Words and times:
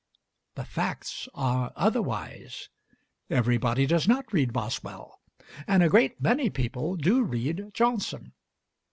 The 0.55 0.65
facts 0.65 1.29
are 1.35 1.71
otherwise. 1.75 2.69
Everybody 3.29 3.85
does 3.85 4.07
not 4.07 4.33
read 4.33 4.51
Boswell, 4.51 5.21
and 5.67 5.83
a 5.83 5.89
great 5.89 6.19
many 6.19 6.49
people 6.49 6.95
do 6.95 7.21
read 7.21 7.69
Johnson. 7.75 8.33